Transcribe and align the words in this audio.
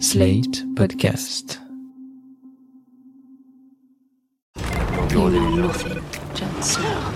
Slate 0.00 0.64
Podcast. 0.74 1.58
You 5.10 5.30
know 5.30 5.54
nothing, 5.56 6.02
Jon 6.34 6.62
Snow. 6.62 7.12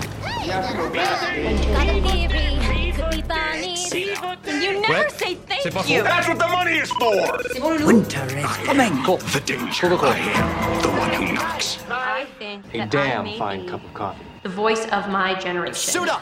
Got 0.47 0.73
a 0.73 2.01
theory. 2.01 2.91
Could 2.93 3.11
be 3.11 3.21
bunnies. 3.21 3.93
You 3.93 4.81
never 4.81 5.09
say 5.09 5.35
thank 5.35 5.89
you. 5.89 6.03
That's 6.03 6.27
what 6.27 6.39
the 6.39 6.47
money 6.47 6.77
is 6.77 6.89
for! 6.91 7.85
Winter 7.85 8.25
is 8.37 8.45
coming. 8.65 8.93
The 9.03 9.41
danger. 9.45 9.87
I 9.87 10.17
am 10.17 10.81
the 10.81 10.89
one 10.89 11.13
who 11.13 11.33
knocks. 11.33 11.79
I 11.89 12.25
think 12.39 12.73
A 12.73 12.85
damn 12.87 13.37
fine 13.37 13.67
cup 13.67 13.83
of 13.83 13.93
coffee. 13.93 14.23
the 14.43 14.49
voice 14.49 14.85
of 14.87 15.09
my 15.09 15.35
generation. 15.39 15.75
Suit 15.75 16.09
up! 16.09 16.21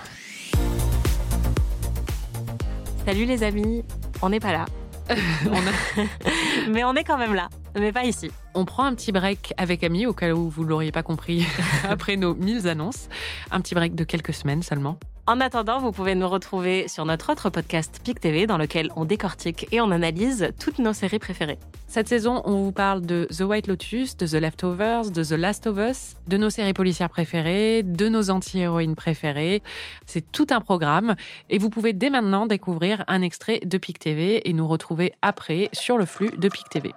Salut 3.05 3.25
les 3.25 3.41
amis, 3.43 3.83
on 4.21 4.29
n'est 4.29 4.41
pas 4.41 4.51
là. 4.51 4.65
Mais 6.69 6.83
on 6.83 6.93
est 6.95 7.03
quand 7.03 7.17
même 7.17 7.33
là, 7.33 7.49
mais 7.75 7.91
pas 7.91 8.03
ici. 8.03 8.31
On 8.53 8.65
prend 8.65 8.85
un 8.85 8.95
petit 8.95 9.11
break 9.11 9.53
avec 9.57 9.83
Ami, 9.83 10.05
au 10.05 10.13
cas 10.13 10.33
où 10.33 10.49
vous 10.49 10.63
ne 10.63 10.69
l'auriez 10.69 10.91
pas 10.91 11.03
compris, 11.03 11.45
après 11.89 12.17
nos 12.17 12.35
1000 12.35 12.67
annonces. 12.67 13.09
Un 13.51 13.61
petit 13.61 13.75
break 13.75 13.95
de 13.95 14.03
quelques 14.03 14.33
semaines 14.33 14.63
seulement. 14.63 14.99
En 15.29 15.41
attendant, 15.41 15.79
vous 15.79 15.91
pouvez 15.91 16.15
nous 16.15 16.29
retrouver 16.29 16.87
sur 16.87 17.03
notre 17.03 17.33
autre 17.33 17.49
podcast 17.49 17.99
PIC 18.01 18.21
TV, 18.21 18.47
dans 18.47 18.57
lequel 18.57 18.89
on 18.95 19.03
décortique 19.03 19.67
et 19.73 19.81
on 19.81 19.91
analyse 19.91 20.53
toutes 20.57 20.79
nos 20.79 20.93
séries 20.93 21.19
préférées. 21.19 21.59
Cette 21.89 22.07
saison, 22.07 22.41
on 22.45 22.63
vous 22.63 22.71
parle 22.71 23.01
de 23.01 23.27
The 23.37 23.41
White 23.41 23.67
Lotus, 23.67 24.15
de 24.15 24.25
The 24.25 24.35
Leftovers, 24.35 25.11
de 25.11 25.25
The 25.25 25.31
Last 25.31 25.67
of 25.67 25.77
Us, 25.79 26.15
de 26.29 26.37
nos 26.37 26.49
séries 26.49 26.71
policières 26.71 27.09
préférées, 27.09 27.83
de 27.83 28.07
nos 28.07 28.29
anti-héroïnes 28.29 28.95
préférées. 28.95 29.63
C'est 30.05 30.31
tout 30.31 30.47
un 30.49 30.61
programme 30.61 31.17
et 31.49 31.57
vous 31.57 31.69
pouvez 31.69 31.91
dès 31.91 32.09
maintenant 32.09 32.45
découvrir 32.45 33.03
un 33.09 33.21
extrait 33.21 33.59
de 33.65 33.77
PIC 33.77 33.99
TV 33.99 34.49
et 34.49 34.53
nous 34.53 34.65
retrouver 34.65 35.11
après 35.21 35.67
sur 35.73 35.97
le 35.97 36.05
flux 36.05 36.31
de 36.37 36.47
PIC 36.47 36.69
TV. 36.69 36.93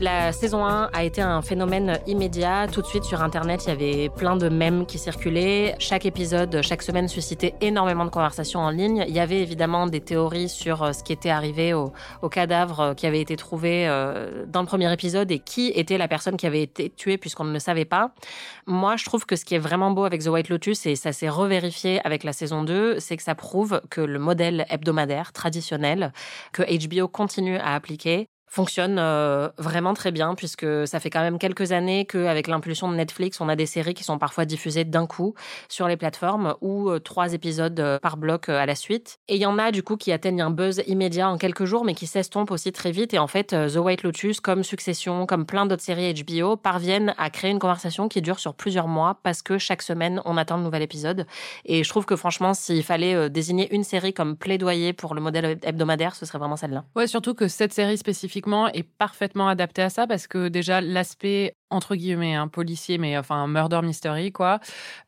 La 0.00 0.30
saison 0.30 0.64
1 0.64 0.90
a 0.92 1.02
été 1.02 1.20
un 1.20 1.42
phénomène 1.42 1.98
immédiat. 2.06 2.68
Tout 2.70 2.82
de 2.82 2.86
suite 2.86 3.02
sur 3.02 3.20
Internet, 3.20 3.64
il 3.64 3.68
y 3.68 3.72
avait 3.72 4.08
plein 4.08 4.36
de 4.36 4.48
mèmes 4.48 4.86
qui 4.86 4.96
circulaient. 4.96 5.74
Chaque 5.80 6.06
épisode, 6.06 6.60
chaque 6.62 6.82
semaine 6.82 7.08
suscitait 7.08 7.54
énormément 7.60 8.04
de 8.04 8.10
conversations 8.10 8.60
en 8.60 8.70
ligne. 8.70 9.04
Il 9.08 9.14
y 9.14 9.18
avait 9.18 9.40
évidemment 9.40 9.88
des 9.88 10.00
théories 10.00 10.48
sur 10.48 10.84
euh, 10.84 10.92
ce 10.92 11.02
qui 11.02 11.12
était 11.12 11.30
arrivé 11.30 11.74
au, 11.74 11.92
au 12.22 12.28
cadavre 12.28 12.80
euh, 12.80 12.94
qui 12.94 13.08
avait 13.08 13.20
été 13.20 13.34
trouvé 13.34 13.88
euh, 13.88 14.44
dans 14.46 14.60
le 14.60 14.66
premier 14.66 14.92
épisode 14.92 15.32
et 15.32 15.40
qui 15.40 15.72
était 15.74 15.98
la 15.98 16.06
personne 16.06 16.36
qui 16.36 16.46
avait 16.46 16.62
été 16.62 16.90
tuée 16.90 17.18
puisqu'on 17.18 17.44
ne 17.44 17.52
le 17.52 17.58
savait 17.58 17.84
pas. 17.84 18.12
Moi, 18.66 18.94
je 18.94 19.04
trouve 19.04 19.26
que 19.26 19.34
ce 19.34 19.44
qui 19.44 19.56
est 19.56 19.58
vraiment 19.58 19.90
beau 19.90 20.04
avec 20.04 20.22
The 20.22 20.28
White 20.28 20.48
Lotus, 20.48 20.86
et 20.86 20.94
ça 20.94 21.12
s'est 21.12 21.28
revérifié 21.28 22.00
avec 22.06 22.22
la 22.22 22.32
saison 22.32 22.62
2, 22.62 23.00
c'est 23.00 23.16
que 23.16 23.22
ça 23.24 23.34
prouve 23.34 23.80
que 23.90 24.00
le 24.00 24.20
modèle 24.20 24.64
hebdomadaire 24.70 25.32
traditionnel 25.32 26.12
que 26.52 26.62
HBO 26.62 27.08
continue 27.08 27.58
à 27.58 27.74
appliquer 27.74 28.28
fonctionne 28.48 28.98
euh, 28.98 29.48
vraiment 29.58 29.94
très 29.94 30.10
bien 30.10 30.34
puisque 30.34 30.66
ça 30.86 31.00
fait 31.00 31.10
quand 31.10 31.20
même 31.20 31.38
quelques 31.38 31.72
années 31.72 32.06
qu'avec 32.06 32.46
l'impulsion 32.46 32.90
de 32.90 32.96
Netflix, 32.96 33.40
on 33.40 33.48
a 33.48 33.56
des 33.56 33.66
séries 33.66 33.94
qui 33.94 34.04
sont 34.04 34.18
parfois 34.18 34.44
diffusées 34.44 34.84
d'un 34.84 35.06
coup 35.06 35.34
sur 35.68 35.88
les 35.88 35.96
plateformes 35.96 36.54
ou 36.60 36.90
euh, 36.90 36.98
trois 36.98 37.34
épisodes 37.34 37.78
euh, 37.80 37.98
par 37.98 38.16
bloc 38.16 38.48
à 38.48 38.66
la 38.66 38.74
suite. 38.74 39.18
Et 39.28 39.36
il 39.36 39.40
y 39.40 39.46
en 39.46 39.58
a 39.58 39.70
du 39.70 39.82
coup 39.82 39.96
qui 39.96 40.12
atteignent 40.12 40.42
un 40.42 40.50
buzz 40.50 40.82
immédiat 40.86 41.28
en 41.28 41.38
quelques 41.38 41.64
jours 41.64 41.84
mais 41.84 41.94
qui 41.94 42.06
s'estompent 42.06 42.50
aussi 42.50 42.72
très 42.72 42.90
vite. 42.90 43.14
Et 43.14 43.18
en 43.18 43.26
fait, 43.26 43.48
The 43.48 43.76
White 43.76 44.02
Lotus, 44.02 44.40
comme 44.40 44.64
Succession, 44.64 45.26
comme 45.26 45.46
plein 45.46 45.66
d'autres 45.66 45.82
séries 45.82 46.14
HBO, 46.14 46.56
parviennent 46.56 47.14
à 47.18 47.30
créer 47.30 47.50
une 47.50 47.58
conversation 47.58 48.08
qui 48.08 48.22
dure 48.22 48.38
sur 48.38 48.54
plusieurs 48.54 48.88
mois 48.88 49.18
parce 49.22 49.42
que 49.42 49.58
chaque 49.58 49.82
semaine, 49.82 50.22
on 50.24 50.36
attend 50.36 50.56
un 50.56 50.62
nouvel 50.62 50.82
épisode. 50.82 51.26
Et 51.64 51.84
je 51.84 51.88
trouve 51.88 52.06
que 52.06 52.16
franchement, 52.16 52.54
s'il 52.54 52.82
fallait 52.82 53.30
désigner 53.30 53.72
une 53.74 53.84
série 53.84 54.14
comme 54.14 54.36
plaidoyer 54.36 54.92
pour 54.92 55.14
le 55.14 55.20
modèle 55.20 55.58
hebdomadaire, 55.62 56.14
ce 56.14 56.26
serait 56.26 56.38
vraiment 56.38 56.56
celle-là. 56.56 56.84
Ouais, 56.96 57.06
surtout 57.06 57.34
que 57.34 57.48
cette 57.48 57.72
série 57.72 57.98
est 58.72 58.82
parfaitement 58.82 59.48
adaptée 59.48 59.82
à 59.82 59.90
ça 59.90 60.06
parce 60.06 60.26
que 60.26 60.48
déjà 60.48 60.80
l'aspect 60.80 61.54
entre 61.70 61.94
guillemets 61.94 62.34
un 62.34 62.48
policier 62.48 62.98
mais 62.98 63.16
enfin 63.18 63.36
un 63.36 63.46
murder 63.46 63.80
mystery 63.82 64.32
quoi. 64.32 64.60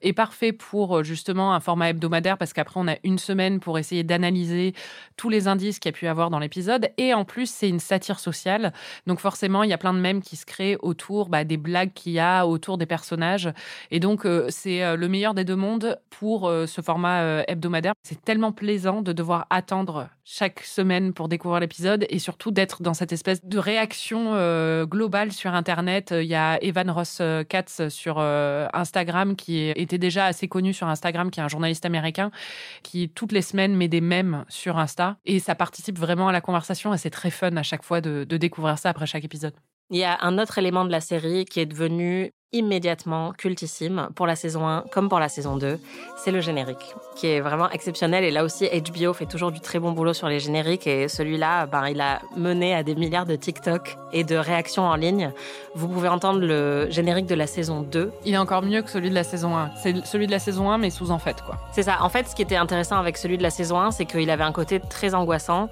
Est 0.03 0.13
parfait 0.13 0.53
pour 0.53 0.99
euh, 0.99 1.03
justement 1.03 1.55
un 1.55 1.61
format 1.61 1.91
hebdomadaire 1.91 2.39
parce 2.39 2.53
qu'après 2.53 2.81
on 2.81 2.89
a 2.89 2.97
une 3.05 3.19
semaine 3.19 3.61
pour 3.61 3.79
essayer 3.79 4.05
d'analyser 4.05 4.75
tous 5.17 5.29
les 5.29 5.49
indices 5.49 5.79
qu'il 5.79 5.91
y 5.91 5.95
a 5.95 5.97
pu 5.97 6.07
avoir 6.07 6.31
dans 6.31 6.39
l'épisode. 6.39 6.91
Et 6.99 7.15
en 7.15 7.25
plus 7.25 7.51
c'est 7.51 7.69
une 7.69 7.81
satire 7.81 8.21
sociale. 8.21 8.73
Donc 9.07 9.21
forcément 9.21 9.63
il 9.63 9.71
y 9.71 9.73
a 9.73 9.79
plein 9.79 9.95
de 9.95 10.01
mèmes 10.01 10.23
qui 10.23 10.37
se 10.37 10.47
créent 10.47 10.77
autour 10.81 11.29
bah, 11.29 11.45
des 11.45 11.57
blagues 11.57 11.93
qu'il 11.95 12.13
y 12.13 12.21
a 12.21 12.47
autour 12.47 12.79
des 12.79 12.87
personnages. 12.87 13.51
Et 13.91 14.01
donc 14.01 14.27
euh, 14.27 14.47
c'est 14.51 14.83
euh, 14.83 14.97
le 14.97 15.09
meilleur 15.09 15.35
des 15.35 15.45
deux 15.45 15.57
mondes 15.57 15.99
pour 16.11 16.51
ce 16.51 16.83
format 16.83 17.43
hebdomadaire. 17.49 17.95
C'est 18.03 18.23
tellement 18.23 18.53
plaisant 18.53 19.01
de 19.01 19.13
devoir 19.13 19.47
attendre 19.49 20.09
chaque 20.25 20.61
semaine 20.61 21.15
pour 21.15 21.29
découvrir 21.29 21.61
l'épisode 21.61 22.05
et 22.11 22.19
surtout 22.19 22.51
d'être 22.51 22.83
dans 22.83 22.93
cette 22.93 23.13
espèce 23.13 23.43
de 23.45 23.59
réaction 23.59 24.35
globale 24.85 25.33
sur 25.33 25.55
internet. 25.55 26.13
Il 26.17 26.27
y 26.27 26.35
a 26.35 26.50
Evan 26.59 26.91
Ross 26.91 27.19
euh, 27.21 27.45
Katz 27.45 27.89
sur 27.89 28.17
euh, 28.19 28.69
Instagram 28.73 29.37
qui 29.37 29.69
était 29.69 29.99
déjà 29.99 30.27
assez 30.27 30.49
connu 30.49 30.73
sur 30.73 30.89
Instagram 30.89 31.31
qui 31.31 31.41
est 31.41 31.43
un 31.43 31.49
journaliste 31.49 31.85
américain 31.87 32.31
qui 32.83 33.09
toutes 33.09 33.33
les 33.33 33.43
semaines 33.43 33.77
met 33.77 33.89
des 33.89 34.01
mèmes 34.01 34.45
sur 34.49 34.79
Insta 34.79 35.17
et 35.25 35.39
ça 35.39 35.55
participe 35.55 35.99
vraiment 35.99 36.29
à 36.29 36.33
la 36.33 36.41
conversation 36.41 36.93
et 36.95 36.99
c'est 36.99 37.11
très 37.11 37.31
fun 37.31 37.57
à 37.57 37.63
chaque 37.63 37.85
fois 37.85 38.01
de, 38.01 38.25
de 38.25 38.37
découvrir 38.37 38.79
ça 38.79 38.91
après 38.91 39.07
chaque 39.07 39.25
épisode. 39.25 39.55
Il 39.91 39.99
y 39.99 40.05
a 40.05 40.19
un 40.23 40.39
autre 40.39 40.59
élément 40.59 40.85
de 40.85 40.91
la 40.91 41.01
série 41.01 41.45
qui 41.45 41.61
est 41.61 41.67
devenu 41.67 42.31
immédiatement 42.53 43.33
cultissime 43.33 44.09
pour 44.15 44.27
la 44.27 44.35
saison 44.35 44.67
1 44.67 44.85
comme 44.91 45.09
pour 45.09 45.21
la 45.21 45.29
saison 45.29 45.57
2, 45.57 45.79
c'est 46.17 46.33
le 46.33 46.41
générique 46.41 46.95
qui 47.15 47.29
est 47.29 47.41
vraiment 47.41 47.71
exceptionnel 47.71 48.25
et 48.25 48.31
là 48.31 48.45
aussi 48.45 48.69
HBO 48.69 49.13
fait 49.13 49.27
toujours 49.27 49.53
du 49.53 49.61
très 49.61 49.79
bon 49.79 49.93
boulot 49.93 50.13
sur 50.13 50.29
les 50.29 50.41
génériques 50.41 50.87
et 50.87 51.07
celui-là 51.07 51.67
ben 51.67 51.89
il 51.89 52.01
a 52.01 52.21
mené 52.37 52.75
à 52.75 52.83
des 52.83 52.95
milliards 52.95 53.27
de 53.27 53.37
TikTok 53.37 53.97
et 54.13 54.25
de 54.25 54.37
réactions 54.37 54.83
en 54.83 54.97
ligne. 54.97 55.33
Vous 55.75 55.89
pouvez 55.89 56.09
entendre 56.09 56.41
le 56.41 56.89
générique 56.91 57.27
de 57.27 57.37
la 57.37 57.47
saison 57.47 57.83
2. 57.83 58.13
Il 58.25 58.35
est 58.35 58.39
encore 58.39 58.63
mieux 58.63 58.83
que 58.83 58.91
celui 58.91 59.11
de 59.11 59.15
la 59.15 59.25
saison 59.25 59.57
1. 59.57 59.71
C'est 59.81 60.05
celui 60.05 60.27
de 60.27 60.33
la 60.33 60.41
saison 60.41 60.71
1 60.71 60.79
mais 60.79 60.91
sous 60.91 61.11
en 61.11 61.19
fait 61.19 61.43
quoi. 61.43 61.59
C'est 61.73 61.85
ça. 61.85 61.99
En 62.01 62.09
fait, 62.09 62.27
ce 62.27 62.35
qui 62.35 62.43
était 62.43 62.57
intéressant 62.57 62.99
avec 62.99 63.17
celui 63.17 63.39
de 63.39 63.43
la 63.43 63.51
saison 63.51 63.79
1, 63.79 63.93
c'est 63.93 64.07
qu'il 64.07 64.29
avait 64.31 64.45
un 64.45 64.53
côté 64.53 64.81
très 64.81 65.15
angoissant. 65.15 65.69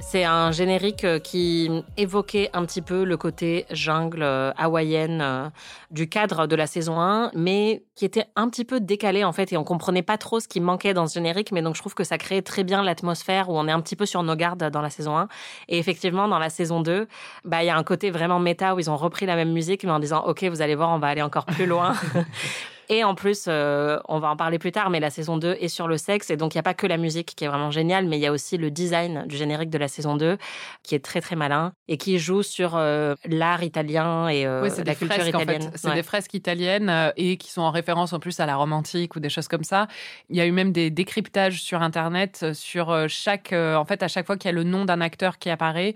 C'est 0.00 0.24
un 0.24 0.50
générique 0.50 1.04
euh, 1.04 1.18
qui 1.18 1.70
évoquait 1.96 2.50
un 2.52 2.64
petit 2.64 2.82
peu 2.82 3.04
le 3.04 3.16
côté 3.16 3.64
jungle 3.70 4.22
euh, 4.22 4.52
hawaïenne 4.56 5.20
euh, 5.22 5.48
du 5.90 6.08
cadre 6.08 6.46
de 6.46 6.56
la 6.56 6.66
saison 6.66 7.00
1, 7.00 7.30
mais 7.34 7.84
qui 7.94 8.04
était 8.04 8.26
un 8.34 8.48
petit 8.48 8.64
peu 8.64 8.80
décalé 8.80 9.24
en 9.24 9.32
fait 9.32 9.52
et 9.52 9.56
on 9.56 9.64
comprenait 9.64 10.02
pas 10.02 10.18
trop 10.18 10.40
ce 10.40 10.48
qui 10.48 10.60
manquait 10.60 10.94
dans 10.94 11.06
ce 11.06 11.14
générique, 11.14 11.52
mais 11.52 11.62
donc 11.62 11.76
je 11.76 11.80
trouve 11.80 11.94
que 11.94 12.04
ça 12.04 12.18
créait 12.18 12.42
très 12.42 12.64
bien 12.64 12.82
l'atmosphère 12.82 13.48
où 13.48 13.56
on 13.56 13.68
est 13.68 13.72
un 13.72 13.80
petit 13.80 13.96
peu 13.96 14.04
sur 14.04 14.22
nos 14.22 14.36
gardes 14.36 14.68
dans 14.70 14.82
la 14.82 14.90
saison 14.90 15.16
1. 15.16 15.28
Et 15.68 15.78
effectivement, 15.78 16.28
dans 16.28 16.38
la 16.38 16.50
saison 16.50 16.80
2, 16.80 17.06
bah, 17.44 17.62
il 17.62 17.66
y 17.66 17.70
a 17.70 17.76
un 17.76 17.84
côté 17.84 18.10
vraiment 18.10 18.40
méta 18.40 18.74
où 18.74 18.80
ils 18.80 18.90
ont 18.90 18.96
repris 18.96 19.26
la 19.26 19.36
même 19.36 19.52
musique, 19.52 19.84
mais 19.84 19.92
en 19.92 20.00
disant, 20.00 20.24
OK, 20.26 20.42
vous 20.44 20.60
allez 20.60 20.74
voir, 20.74 20.90
on 20.90 20.98
va 20.98 21.08
aller 21.08 21.22
encore 21.22 21.46
plus 21.46 21.66
loin. 21.66 21.94
Et 22.88 23.04
en 23.04 23.14
plus, 23.14 23.44
euh, 23.48 23.98
on 24.08 24.18
va 24.18 24.28
en 24.28 24.36
parler 24.36 24.58
plus 24.58 24.72
tard, 24.72 24.90
mais 24.90 25.00
la 25.00 25.10
saison 25.10 25.36
2 25.36 25.56
est 25.60 25.68
sur 25.68 25.88
le 25.88 25.96
sexe. 25.96 26.30
Et 26.30 26.36
donc, 26.36 26.54
il 26.54 26.58
n'y 26.58 26.60
a 26.60 26.62
pas 26.62 26.74
que 26.74 26.86
la 26.86 26.96
musique 26.96 27.34
qui 27.36 27.44
est 27.44 27.48
vraiment 27.48 27.70
géniale, 27.70 28.06
mais 28.06 28.18
il 28.18 28.20
y 28.20 28.26
a 28.26 28.32
aussi 28.32 28.56
le 28.56 28.70
design 28.70 29.24
du 29.26 29.36
générique 29.36 29.70
de 29.70 29.78
la 29.78 29.88
saison 29.88 30.16
2 30.16 30.36
qui 30.82 30.94
est 30.94 31.04
très, 31.04 31.20
très 31.20 31.36
malin 31.36 31.72
et 31.88 31.96
qui 31.96 32.18
joue 32.18 32.42
sur 32.42 32.76
euh, 32.76 33.14
l'art 33.26 33.62
italien 33.62 34.28
et 34.28 34.46
euh, 34.46 34.68
c'est 34.70 34.84
la 34.84 34.94
culture 34.94 35.16
fresques, 35.16 35.34
en 35.34 35.40
italienne. 35.40 35.62
fait. 35.70 35.78
C'est 35.78 35.88
Ouais. 35.88 35.94
des 35.94 36.02
fresques 36.02 36.34
italiennes 36.34 36.88
euh, 36.90 37.10
et 37.16 37.36
qui 37.36 37.50
sont 37.50 37.62
en 37.62 37.70
référence 37.70 38.12
en 38.12 38.18
plus 38.20 38.40
à 38.40 38.46
la 38.46 38.56
Rome 38.56 38.72
antique 38.72 39.16
ou 39.16 39.20
des 39.20 39.28
choses 39.28 39.48
comme 39.48 39.64
ça. 39.64 39.86
Il 40.30 40.36
y 40.36 40.40
a 40.40 40.46
eu 40.46 40.52
même 40.52 40.72
des 40.72 40.90
décryptages 40.90 41.62
sur 41.62 41.82
Internet 41.82 42.46
sur 42.54 43.08
chaque... 43.08 43.52
en 43.52 43.84
fait, 43.84 44.02
à 44.02 44.08
chaque 44.08 44.26
fois 44.26 44.36
qu'il 44.36 44.46
y 44.48 44.52
a 44.52 44.54
le 44.54 44.64
nom 44.64 44.84
d'un 44.84 45.00
acteur 45.00 45.38
qui 45.38 45.50
apparaît, 45.50 45.94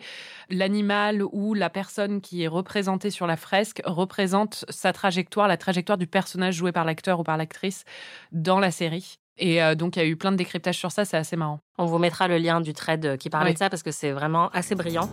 l'animal 0.50 1.22
ou 1.32 1.54
la 1.54 1.70
personne 1.70 2.20
qui 2.20 2.42
est 2.42 2.48
représentée 2.48 3.10
sur 3.10 3.26
la 3.26 3.36
fresque 3.36 3.82
représente 3.84 4.64
sa 4.68 4.92
trajectoire, 4.92 5.48
la 5.48 5.56
trajectoire 5.56 5.98
du 5.98 6.06
personnage 6.06 6.54
joué 6.54 6.72
par 6.72 6.77
l'acteur 6.84 7.20
ou 7.20 7.22
par 7.22 7.36
l'actrice 7.36 7.84
dans 8.32 8.58
la 8.60 8.70
série. 8.70 9.18
Et 9.40 9.62
euh, 9.62 9.74
donc, 9.76 9.96
il 9.96 10.00
y 10.00 10.02
a 10.02 10.06
eu 10.06 10.16
plein 10.16 10.32
de 10.32 10.36
décryptages 10.36 10.78
sur 10.78 10.90
ça, 10.90 11.04
c'est 11.04 11.16
assez 11.16 11.36
marrant. 11.36 11.60
On 11.78 11.86
vous 11.86 11.98
mettra 11.98 12.26
le 12.26 12.38
lien 12.38 12.60
du 12.60 12.72
thread 12.72 13.16
qui 13.18 13.30
parlait 13.30 13.50
Oui. 13.50 13.54
de 13.54 13.58
ça 13.58 13.70
parce 13.70 13.82
que 13.84 13.92
c'est 13.92 14.10
vraiment 14.10 14.48
assez 14.50 14.74
brillant. 14.74 15.08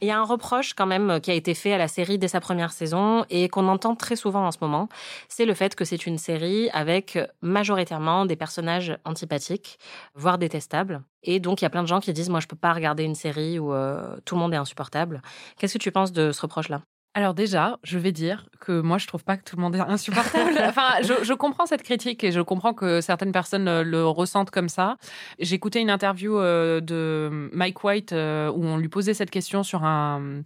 Il 0.00 0.08
y 0.08 0.10
a 0.10 0.18
un 0.18 0.24
reproche 0.24 0.74
quand 0.74 0.84
même 0.86 1.18
qui 1.22 1.30
a 1.30 1.34
été 1.34 1.54
fait 1.54 1.72
à 1.72 1.78
la 1.78 1.88
série 1.88 2.18
dès 2.18 2.28
sa 2.28 2.38
première 2.40 2.72
saison 2.72 3.24
et 3.30 3.48
qu'on 3.48 3.66
entend 3.68 3.94
très 3.96 4.16
souvent 4.16 4.46
en 4.46 4.50
ce 4.50 4.58
moment, 4.60 4.88
c'est 5.28 5.46
le 5.46 5.54
fait 5.54 5.74
que 5.74 5.86
c'est 5.86 6.04
une 6.04 6.18
série 6.18 6.68
avec 6.74 7.18
majoritairement 7.40 8.26
des 8.26 8.36
personnages 8.36 8.98
antipathiques, 9.06 9.78
voire 10.14 10.36
détestables. 10.36 11.02
Et 11.22 11.40
donc 11.40 11.62
il 11.62 11.64
y 11.64 11.66
a 11.66 11.70
plein 11.70 11.82
de 11.82 11.88
gens 11.88 12.00
qui 12.00 12.12
disent 12.12 12.28
moi 12.28 12.40
je 12.40 12.46
peux 12.46 12.56
pas 12.56 12.74
regarder 12.74 13.04
une 13.04 13.14
série 13.14 13.58
où 13.58 13.72
euh, 13.72 14.16
tout 14.26 14.34
le 14.34 14.40
monde 14.40 14.52
est 14.52 14.58
insupportable. 14.58 15.22
Qu'est-ce 15.58 15.72
que 15.74 15.78
tu 15.82 15.90
penses 15.90 16.12
de 16.12 16.32
ce 16.32 16.42
reproche-là? 16.42 16.82
Alors 17.16 17.32
déjà, 17.32 17.78
je 17.84 17.96
vais 17.96 18.10
dire 18.10 18.46
que 18.58 18.80
moi, 18.80 18.98
je 18.98 19.06
trouve 19.06 19.22
pas 19.22 19.36
que 19.36 19.44
tout 19.44 19.56
le 19.56 19.62
monde 19.62 19.76
est 19.76 19.80
insupportable. 19.80 20.58
enfin, 20.64 21.00
je, 21.02 21.32
comprends 21.34 21.66
cette 21.66 21.82
critique 21.82 22.24
et 22.24 22.32
je 22.32 22.40
comprends 22.40 22.74
que 22.74 23.00
certaines 23.00 23.30
personnes 23.30 23.68
euh, 23.68 23.84
le 23.84 24.04
ressentent 24.04 24.50
comme 24.50 24.68
ça. 24.68 24.96
J'ai 25.38 25.54
écouté 25.54 25.80
une 25.80 25.90
interview 25.90 26.38
euh, 26.38 26.80
de 26.80 27.50
Mike 27.52 27.84
White 27.84 28.12
euh, 28.12 28.50
où 28.50 28.64
on 28.64 28.78
lui 28.78 28.88
posait 28.88 29.14
cette 29.14 29.30
question 29.30 29.62
sur 29.62 29.84
un, 29.84 30.42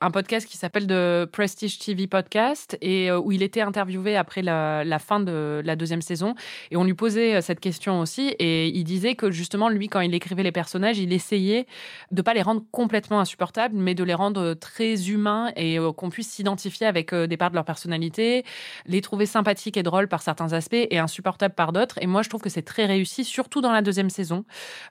un 0.00 0.10
podcast 0.12 0.46
qui 0.46 0.56
s'appelle 0.56 0.86
The 0.86 1.24
Prestige 1.24 1.78
TV 1.78 2.06
Podcast 2.06 2.78
et 2.80 3.10
où 3.10 3.32
il 3.32 3.42
était 3.42 3.62
interviewé 3.62 4.16
après 4.16 4.42
la, 4.42 4.84
la, 4.84 4.98
fin 4.98 5.18
de 5.18 5.62
la 5.64 5.74
deuxième 5.74 6.02
saison 6.02 6.34
et 6.70 6.76
on 6.76 6.84
lui 6.84 6.94
posait 6.94 7.40
cette 7.40 7.60
question 7.60 8.00
aussi 8.00 8.28
et 8.38 8.68
il 8.68 8.84
disait 8.84 9.14
que 9.14 9.30
justement 9.30 9.68
lui, 9.68 9.88
quand 9.88 10.00
il 10.00 10.14
écrivait 10.14 10.42
les 10.42 10.52
personnages, 10.52 10.98
il 10.98 11.12
essayait 11.12 11.66
de 12.10 12.22
pas 12.22 12.34
les 12.34 12.42
rendre 12.42 12.62
complètement 12.70 13.20
insupportables, 13.20 13.74
mais 13.76 13.94
de 13.94 14.04
les 14.04 14.14
rendre 14.14 14.54
très 14.54 15.10
humains 15.10 15.50
et 15.56 15.78
qu'on 16.04 16.10
puisse 16.10 16.30
s'identifier 16.30 16.86
avec 16.86 17.14
euh, 17.14 17.26
des 17.26 17.38
parts 17.38 17.48
de 17.48 17.54
leur 17.54 17.64
personnalité, 17.64 18.44
les 18.84 19.00
trouver 19.00 19.24
sympathiques 19.24 19.78
et 19.78 19.82
drôles 19.82 20.06
par 20.06 20.20
certains 20.20 20.52
aspects 20.52 20.74
et 20.74 20.98
insupportables 20.98 21.54
par 21.54 21.72
d'autres. 21.72 21.96
Et 22.02 22.06
moi, 22.06 22.20
je 22.20 22.28
trouve 22.28 22.42
que 22.42 22.50
c'est 22.50 22.62
très 22.62 22.84
réussi, 22.84 23.24
surtout 23.24 23.62
dans 23.62 23.72
la 23.72 23.80
deuxième 23.80 24.10
saison. 24.10 24.44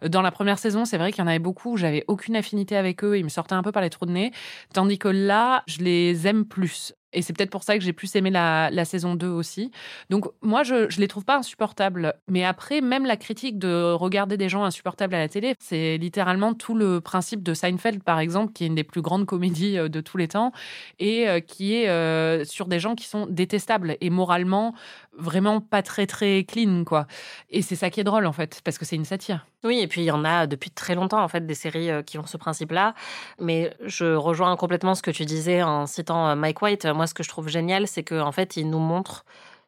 Euh, 0.03 0.09
dans 0.09 0.23
la 0.23 0.31
première 0.31 0.57
saison, 0.57 0.85
c'est 0.85 0.97
vrai 0.97 1.11
qu'il 1.11 1.23
y 1.23 1.23
en 1.23 1.27
avait 1.27 1.39
beaucoup 1.39 1.77
j'avais 1.77 2.03
aucune 2.07 2.35
affinité 2.35 2.75
avec 2.75 3.03
eux, 3.03 3.17
ils 3.17 3.23
me 3.23 3.29
sortaient 3.29 3.53
un 3.53 3.63
peu 3.63 3.71
par 3.71 3.83
les 3.83 3.89
trous 3.89 4.05
de 4.05 4.11
nez, 4.11 4.31
tandis 4.73 4.97
que 4.97 5.07
là, 5.07 5.63
je 5.67 5.79
les 5.79 6.27
aime 6.27 6.45
plus. 6.45 6.93
Et 7.13 7.21
c'est 7.21 7.33
peut-être 7.33 7.49
pour 7.49 7.63
ça 7.63 7.77
que 7.77 7.83
j'ai 7.83 7.93
plus 7.93 8.15
aimé 8.15 8.29
la, 8.29 8.85
saison 8.85 9.15
2 9.15 9.27
aussi. 9.27 9.71
Donc 10.09 10.25
moi, 10.41 10.63
je 10.63 10.75
ne 10.75 10.99
les 10.99 11.07
trouve 11.07 11.25
pas 11.25 11.37
insupportables. 11.37 12.13
Mais 12.27 12.43
après, 12.43 12.81
même 12.81 13.05
la 13.05 13.17
critique 13.17 13.57
de 13.57 13.93
regarder 13.93 14.37
des 14.37 14.49
gens 14.49 14.63
insupportables 14.63 15.15
à 15.15 15.19
la 15.19 15.29
télé, 15.29 15.55
c'est 15.59 15.97
littéralement 15.97 16.53
tout 16.53 16.75
le 16.75 17.01
principe 17.01 17.43
de 17.43 17.53
Seinfeld, 17.53 18.03
par 18.03 18.19
exemple, 18.19 18.53
qui 18.53 18.63
est 18.63 18.67
une 18.67 18.75
des 18.75 18.83
plus 18.83 19.01
grandes 19.01 19.25
comédies 19.25 19.77
euh, 19.77 19.89
de 19.89 20.01
tous 20.01 20.17
les 20.17 20.27
temps, 20.27 20.51
et 20.99 21.27
euh, 21.29 21.39
qui 21.39 21.75
est 21.75 21.89
euh, 21.89 22.43
sur 22.45 22.67
des 22.67 22.79
gens 22.79 22.95
qui 22.95 23.05
sont 23.05 23.27
détestables 23.27 23.97
et 24.01 24.09
moralement 24.09 24.73
vraiment 25.17 25.61
pas 25.61 25.81
très 25.81 26.07
très 26.07 26.43
clean, 26.43 26.83
quoi. 26.83 27.07
Et 27.49 27.61
c'est 27.61 27.75
ça 27.75 27.89
qui 27.89 27.99
est 27.99 28.03
drôle, 28.03 28.25
en 28.25 28.33
fait, 28.33 28.61
parce 28.63 28.77
que 28.77 28.85
c'est 28.85 28.95
une 28.95 29.05
satire. 29.05 29.45
Oui, 29.63 29.79
et 29.79 29.87
puis 29.87 30.01
il 30.01 30.05
y 30.05 30.11
en 30.11 30.25
a 30.25 30.45
depuis 30.45 30.71
très 30.71 30.93
longtemps, 30.93 31.23
en 31.23 31.27
fait, 31.29 31.45
des 31.45 31.55
séries 31.55 31.89
qui 32.05 32.17
ont 32.17 32.25
ce 32.25 32.35
principe-là. 32.35 32.93
Mais 33.39 33.73
je 33.85 34.13
rejoins 34.13 34.55
complètement 34.57 34.93
ce 34.93 35.01
que 35.01 35.11
tu 35.11 35.23
disais 35.25 35.63
en 35.63 35.85
citant 35.85 36.35
Mike 36.35 36.61
White. 36.61 36.85
Moi, 36.85 37.07
ce 37.07 37.13
que 37.13 37.23
je 37.23 37.29
trouve 37.29 37.47
génial, 37.47 37.87
c'est 37.87 38.03
qu'en 38.03 38.27
en 38.27 38.31
fait, 38.33 38.57
il 38.57 38.69
nous 38.69 38.79
montre 38.79 39.23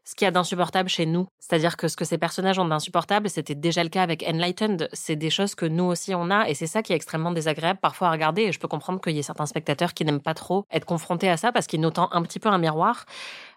ce 0.07 0.13
qu'il 0.13 0.25
y 0.25 0.27
a 0.27 0.31
d'insupportable 0.31 0.87
chez 0.87 1.05
nous. 1.07 1.27
C'est-à-dire 1.39 1.77
que 1.77 1.87
ce 1.87 1.97
que 1.97 2.05
ces 2.05 2.19
personnages 2.19 2.59
ont 2.59 2.65
d'insupportable, 2.65 3.27
c'était 3.29 3.55
déjà 3.55 3.83
le 3.83 3.89
cas 3.89 4.03
avec 4.03 4.23
Enlightened. 4.27 4.87
C'est 4.93 5.15
des 5.15 5.31
choses 5.31 5.55
que 5.55 5.65
nous 5.65 5.85
aussi 5.85 6.13
on 6.13 6.29
a, 6.29 6.47
et 6.47 6.53
c'est 6.53 6.67
ça 6.67 6.83
qui 6.83 6.93
est 6.93 6.95
extrêmement 6.95 7.31
désagréable 7.31 7.79
parfois 7.81 8.09
à 8.09 8.11
regarder. 8.11 8.43
Et 8.43 8.51
je 8.51 8.59
peux 8.59 8.67
comprendre 8.67 9.01
qu'il 9.01 9.15
y 9.15 9.19
ait 9.19 9.23
certains 9.23 9.47
spectateurs 9.47 9.95
qui 9.95 10.05
n'aiment 10.05 10.21
pas 10.21 10.35
trop 10.35 10.65
être 10.71 10.85
confrontés 10.85 11.29
à 11.29 11.37
ça 11.37 11.51
parce 11.51 11.65
qu'ils 11.65 11.81
nous 11.81 11.89
tendent 11.89 12.09
un 12.11 12.21
petit 12.21 12.39
peu 12.39 12.49
un 12.49 12.59
miroir. 12.59 13.05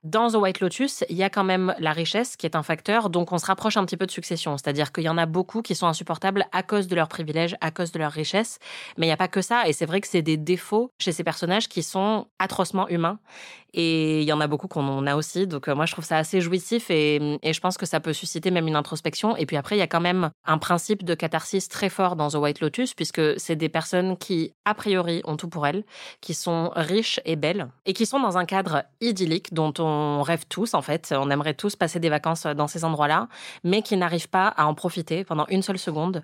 Dans 0.05 0.31
The 0.31 0.37
White 0.37 0.61
Lotus, 0.61 1.05
il 1.09 1.17
y 1.17 1.23
a 1.23 1.31
quand 1.31 1.45
même 1.45 1.75
la 1.79 1.93
richesse 1.93 2.37
qui 2.37 2.47
est 2.47 2.57
un 2.57 2.63
facteur, 2.63 3.11
donc 3.11 3.33
on 3.33 3.39
se 3.39 3.47
rapproche 3.47 3.77
un 3.77 3.85
petit 3.85 3.97
peu 3.97 4.07
de 4.07 4.11
succession. 4.11 4.57
C'est-à-dire 4.57 4.93
qu'il 4.93 5.05
y 5.05 5.09
en 5.09 5.19
a 5.19 5.27
beaucoup 5.27 5.63
qui 5.63 5.75
sont 5.75 5.87
insupportables 5.87 6.47
à 6.53 6.63
cause 6.63 6.87
de 6.87 6.95
leurs 6.95 7.09
privilèges, 7.09 7.57
à 7.61 7.71
cause 7.71 7.93
de 7.93 7.99
leur 7.99 8.13
richesse. 8.13 8.59
Mais 8.97 9.07
il 9.07 9.09
n'y 9.09 9.13
a 9.13 9.17
pas 9.17 9.29
que 9.29 9.43
ça. 9.43 9.69
Et 9.69 9.73
c'est 9.73 9.87
vrai 9.87 10.01
que 10.01 10.09
c'est 10.09 10.23
des 10.23 10.37
défauts 10.37 10.93
chez 10.99 11.13
ces 11.13 11.25
personnages 11.25 11.69
qui 11.69 11.83
sont 11.83 12.27
atrocement 12.39 12.89
humains. 12.89 13.19
Et 13.75 14.23
il 14.23 14.29
y 14.29 14.33
en 14.33 14.41
a 14.41 14.47
beaucoup 14.47 14.67
qu'on 14.67 15.07
a 15.07 15.15
aussi. 15.15 15.47
Donc 15.47 15.69
euh, 15.69 15.75
moi, 15.75 15.85
je 15.85 15.93
trouve 15.93 16.05
ça 16.05 16.17
assez 16.17 16.41
jouissif 16.41 16.91
et, 16.91 17.39
et, 17.43 17.53
je 17.53 17.61
pense 17.61 17.77
que 17.77 17.87
ça 17.87 18.01
peut 18.01 18.15
susciter 18.15 18.51
même 18.51 18.67
une 18.67 18.77
introspection. 18.77 19.37
Et 19.37 19.47
puis 19.47 19.57
après, 19.57 19.77
il 19.77 19.79
y 19.79 19.83
a 19.83 19.87
quand 19.87 20.01
même 20.01 20.31
un 20.47 20.59
principe 20.59 21.05
de 21.05 21.15
catharsis 21.15 21.69
très 21.69 21.91
fort 21.91 22.17
dans 22.17 22.31
The 22.31 22.37
White 22.37 22.61
Lotus, 22.61 22.95
puisque 22.95 23.39
c'est 23.39 23.57
des 23.57 23.69
personnes 23.69 24.17
qui, 24.17 24.55
a 24.65 24.75
priori, 24.75 25.21
ont 25.25 25.37
tout 25.37 25.49
pour 25.49 25.67
elles, 25.67 25.85
qui 26.21 26.33
sont 26.35 26.71
riches 26.77 27.21
et 27.27 27.37
belles, 27.37 27.69
et 27.85 27.93
qui 27.93 28.07
sont 28.07 28.21
dans 28.21 28.39
un 28.39 28.47
cadre 28.47 28.85
idyllique 29.01 29.53
dont 29.53 29.75
on 29.79 29.88
on 29.89 30.23
rêve 30.23 30.45
tous 30.49 30.75
en 30.75 30.83
fait, 30.83 31.15
on 31.17 31.31
aimerait 31.31 31.55
tous 31.55 31.77
passer 31.77 32.01
des 32.01 32.09
vacances 32.09 32.45
dans 32.47 32.69
ces 32.69 32.85
endroits-là, 32.85 33.29
mais 33.65 33.83
qui 33.83 33.97
n'arrivent 33.97 34.29
pas 34.29 34.49
à 34.49 34.67
en 34.67 34.75
profiter 34.75 35.25
pendant 35.25 35.47
une 35.49 35.63
seule 35.63 35.79
seconde 35.79 36.23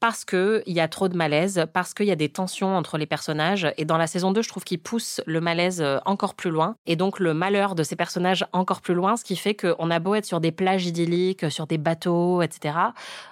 parce 0.00 0.24
qu'il 0.24 0.62
y 0.66 0.80
a 0.80 0.88
trop 0.88 1.08
de 1.08 1.16
malaise, 1.16 1.66
parce 1.72 1.94
qu'il 1.94 2.06
y 2.06 2.10
a 2.10 2.16
des 2.16 2.28
tensions 2.28 2.76
entre 2.76 2.98
les 2.98 3.06
personnages. 3.06 3.66
Et 3.78 3.84
dans 3.84 3.96
la 3.96 4.06
saison 4.06 4.30
2, 4.30 4.42
je 4.42 4.48
trouve 4.48 4.64
qu'il 4.64 4.78
pousse 4.78 5.20
le 5.26 5.40
malaise 5.40 5.80
euh, 5.80 5.98
encore 6.04 6.34
plus 6.34 6.50
loin. 6.50 6.76
Et 6.86 6.96
donc 6.96 7.18
le 7.18 7.34
malheur 7.34 7.74
de 7.74 7.82
ces 7.82 7.96
personnages 7.96 8.44
encore 8.52 8.80
plus 8.80 8.94
loin, 8.94 9.16
ce 9.16 9.24
qui 9.24 9.36
fait 9.36 9.54
qu'on 9.54 9.90
a 9.90 9.98
beau 9.98 10.14
être 10.14 10.26
sur 10.26 10.40
des 10.40 10.52
plages 10.52 10.86
idylliques, 10.86 11.50
sur 11.50 11.66
des 11.66 11.78
bateaux, 11.78 12.42
etc. 12.42 12.74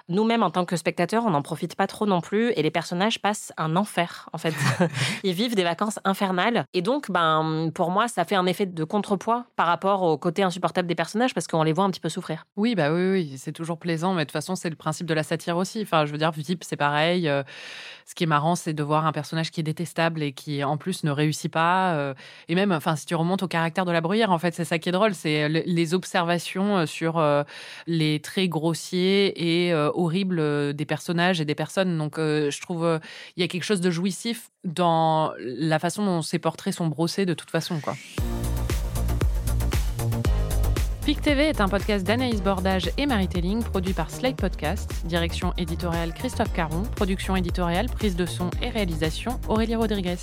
Nous-mêmes, 0.09 0.43
en 0.43 0.49
tant 0.49 0.65
que 0.65 0.75
spectateurs, 0.75 1.25
on 1.25 1.31
n'en 1.31 1.41
profite 1.41 1.75
pas 1.75 1.87
trop 1.87 2.05
non 2.05 2.21
plus. 2.21 2.51
Et 2.51 2.61
les 2.61 2.71
personnages 2.71 3.21
passent 3.21 3.53
un 3.57 3.75
enfer, 3.75 4.29
en 4.33 4.37
fait. 4.37 4.53
Ils 5.23 5.33
vivent 5.33 5.55
des 5.55 5.63
vacances 5.63 5.99
infernales. 6.03 6.65
Et 6.73 6.81
donc, 6.81 7.11
ben, 7.11 7.69
pour 7.73 7.91
moi, 7.91 8.07
ça 8.07 8.25
fait 8.25 8.35
un 8.35 8.45
effet 8.45 8.65
de 8.65 8.83
contrepoids 8.83 9.45
par 9.55 9.67
rapport 9.67 10.03
au 10.03 10.17
côté 10.17 10.43
insupportable 10.43 10.87
des 10.87 10.95
personnages 10.95 11.33
parce 11.33 11.47
qu'on 11.47 11.63
les 11.63 11.73
voit 11.73 11.83
un 11.83 11.91
petit 11.91 11.99
peu 11.99 12.09
souffrir. 12.09 12.45
Oui, 12.55 12.75
bah 12.75 12.91
oui, 12.91 13.11
oui, 13.11 13.35
c'est 13.37 13.51
toujours 13.51 13.77
plaisant. 13.77 14.13
Mais 14.13 14.21
de 14.21 14.25
toute 14.25 14.33
façon, 14.33 14.55
c'est 14.55 14.69
le 14.69 14.75
principe 14.75 15.07
de 15.07 15.13
la 15.13 15.23
satire 15.23 15.57
aussi. 15.57 15.81
Enfin, 15.81 16.05
je 16.05 16.11
veux 16.11 16.17
dire, 16.17 16.31
c'est 16.61 16.75
pareil. 16.75 17.27
Euh, 17.27 17.43
ce 18.05 18.13
qui 18.13 18.23
est 18.23 18.27
marrant, 18.27 18.55
c'est 18.55 18.73
de 18.73 18.83
voir 18.83 19.05
un 19.05 19.11
personnage 19.11 19.49
qui 19.49 19.59
est 19.61 19.63
détestable 19.63 20.21
et 20.21 20.31
qui, 20.31 20.63
en 20.63 20.77
plus, 20.77 21.03
ne 21.03 21.11
réussit 21.11 21.51
pas. 21.51 21.95
Euh, 21.95 22.13
et 22.47 22.55
même, 22.55 22.71
enfin, 22.71 22.95
si 22.95 23.05
tu 23.05 23.15
remontes 23.15 23.41
au 23.41 23.47
caractère 23.47 23.85
de 23.85 23.91
la 23.91 24.01
bruyère, 24.01 24.31
en 24.31 24.37
fait, 24.37 24.53
c'est 24.53 24.65
ça 24.65 24.77
qui 24.77 24.89
est 24.89 24.91
drôle. 24.91 25.15
C'est 25.15 25.49
les 25.49 25.93
observations 25.93 26.77
euh, 26.77 26.85
sur 26.85 27.23
les 27.87 28.19
traits 28.19 28.49
grossiers 28.49 29.65
et 29.67 29.73
horribles 29.73 30.73
des 30.73 30.85
personnages 30.85 31.41
et 31.41 31.45
des 31.45 31.55
personnes. 31.55 31.97
Donc, 31.97 32.17
je 32.17 32.61
trouve 32.61 32.99
il 33.35 33.41
y 33.41 33.43
a 33.43 33.47
quelque 33.47 33.63
chose 33.63 33.81
de 33.81 33.89
jouissif 33.89 34.49
dans 34.63 35.33
la 35.39 35.79
façon 35.79 36.05
dont 36.05 36.21
ces 36.21 36.39
portraits 36.39 36.73
sont 36.73 36.87
brossés 36.87 37.25
de 37.25 37.33
toute 37.33 37.49
façon, 37.51 37.79
quoi. 37.79 37.95
PIC 41.05 41.21
TV 41.21 41.43
est 41.43 41.61
un 41.61 41.67
podcast 41.67 42.03
d'Anaïs 42.03 42.41
Bordage 42.41 42.89
et 42.97 43.05
Marie 43.05 43.27
Telling, 43.27 43.61
produit 43.61 43.93
par 43.93 44.09
Slate 44.09 44.37
Podcast, 44.37 45.05
direction 45.05 45.53
éditoriale 45.55 46.15
Christophe 46.15 46.51
Caron, 46.51 46.81
production 46.95 47.35
éditoriale, 47.35 47.85
prise 47.85 48.15
de 48.15 48.25
son 48.25 48.49
et 48.63 48.69
réalisation 48.69 49.39
Aurélie 49.47 49.75
Rodriguez. 49.75 50.17